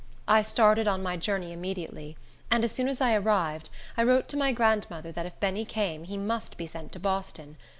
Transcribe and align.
I 0.27 0.41
started 0.41 0.87
on 0.87 1.03
my 1.03 1.15
journey 1.15 1.53
immediately; 1.53 2.17
and 2.49 2.63
as 2.63 2.71
soon 2.71 2.87
as 2.87 3.01
I 3.01 3.13
arrived, 3.13 3.69
I 3.95 4.01
wrote 4.01 4.27
to 4.29 4.35
my 4.35 4.51
grandmother 4.51 5.11
that 5.11 5.27
if 5.27 5.39
Benny 5.39 5.63
came, 5.63 6.05
he 6.05 6.17
must 6.17 6.57
be 6.57 6.65
sent 6.65 6.91
to 6.93 6.99
Boston. 6.99 7.55